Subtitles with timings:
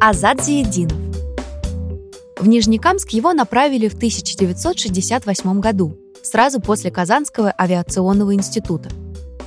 [0.00, 0.96] Азат Зиединов.
[2.38, 8.90] В Нижнекамск его направили в 1968 году, сразу после Казанского авиационного института.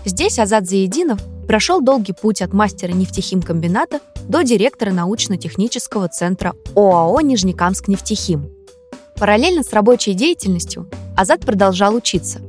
[0.03, 7.87] Здесь Азат Зиединов прошел долгий путь от мастера нефтехимкомбината до директора научно-технического центра ОАО «Нижнекамск
[7.87, 8.51] нефтехим».
[9.15, 12.39] Параллельно с рабочей деятельностью Азат продолжал учиться.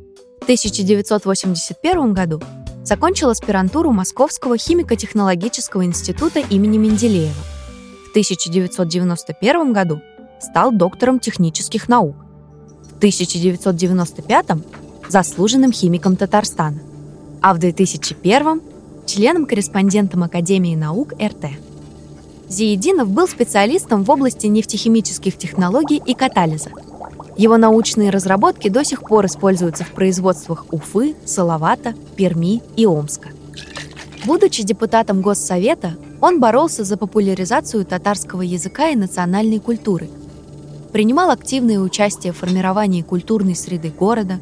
[0.40, 2.42] В 1981 году
[2.82, 7.51] закончил аспирантуру Московского химико-технологического института имени Менделеева.
[8.12, 10.02] В 1991 году
[10.38, 12.14] стал доктором технических наук.
[12.82, 14.46] В 1995
[15.08, 16.78] заслуженным химиком Татарстана,
[17.40, 18.60] а в 2001
[19.06, 21.52] членом-корреспондентом Академии наук РТ.
[22.50, 26.68] Зиединов был специалистом в области нефтехимических технологий и катализа.
[27.38, 33.30] Его научные разработки до сих пор используются в производствах Уфы, Салавата, Перми и Омска.
[34.24, 40.08] Будучи депутатом Госсовета, он боролся за популяризацию татарского языка и национальной культуры–
[40.92, 44.38] принимал активное участие в формировании культурной среды города,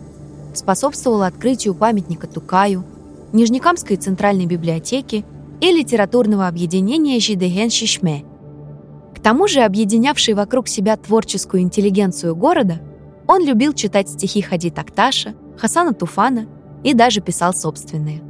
[0.52, 2.84] способствовал открытию памятника Тукаю,
[3.32, 5.24] Нижнекамской центральной библиотеки
[5.60, 8.24] и литературного объединения Жидеген Шишме.
[9.14, 12.80] К тому же, объединявший вокруг себя творческую интеллигенцию города,
[13.28, 16.46] он любил читать стихи Хади Такташа, Хасана Туфана
[16.82, 18.22] и даже писал собственные–